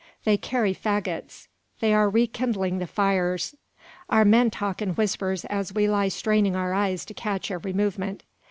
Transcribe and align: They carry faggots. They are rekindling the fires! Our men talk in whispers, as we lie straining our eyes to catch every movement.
They 0.23 0.35
carry 0.35 0.73
faggots. 0.73 1.47
They 1.79 1.93
are 1.93 2.09
rekindling 2.09 2.79
the 2.79 2.87
fires! 2.87 3.53
Our 4.09 4.25
men 4.25 4.49
talk 4.49 4.81
in 4.81 4.95
whispers, 4.95 5.45
as 5.45 5.75
we 5.75 5.87
lie 5.87 6.07
straining 6.07 6.55
our 6.55 6.73
eyes 6.73 7.05
to 7.05 7.13
catch 7.13 7.51
every 7.51 7.73
movement. 7.73 8.23